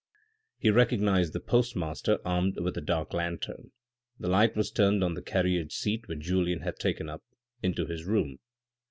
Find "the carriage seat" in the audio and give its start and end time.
5.13-6.07